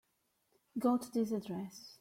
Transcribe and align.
Go 0.79 0.97
to 0.97 1.11
this 1.11 1.31
address. 1.31 1.89